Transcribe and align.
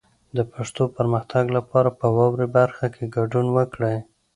د 0.37 0.39
پښتو 0.53 0.83
پرمختګ 0.95 1.45
لپاره 1.57 1.89
په 1.99 2.07
واورئ 2.15 2.47
برخه 2.57 2.85
کې 2.95 3.11
ګډون 3.15 3.47
وکړئ. 3.57 3.97